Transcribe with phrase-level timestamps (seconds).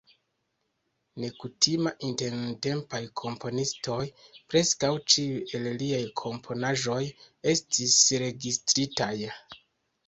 [1.23, 3.99] Nekutima inter nuntempaj komponistoj,
[4.55, 7.01] preskaŭ ĉiuj el liaj komponaĵoj
[7.57, 9.15] estis registritaj.